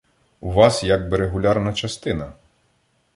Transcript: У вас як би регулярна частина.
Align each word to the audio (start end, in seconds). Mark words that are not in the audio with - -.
У 0.39 0.49
вас 0.51 0.79
як 0.83 1.09
би 1.09 1.17
регулярна 1.17 1.73
частина. 1.83 2.33